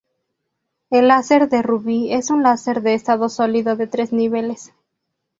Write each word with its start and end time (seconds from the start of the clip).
El 0.89 1.09
láser 1.09 1.47
de 1.47 1.61
rubí 1.61 2.11
es 2.11 2.31
un 2.31 2.41
láser 2.41 2.81
de 2.81 2.95
estado 2.95 3.29
sólido 3.29 3.75
de 3.75 3.85
tres 3.85 4.11
niveles. 4.13 4.73